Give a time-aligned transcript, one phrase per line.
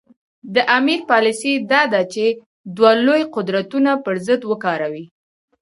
[0.55, 2.25] د امیر پالیسي دا ده چې
[2.75, 5.05] دوه لوی قدرتونه پر ضد وکاروي.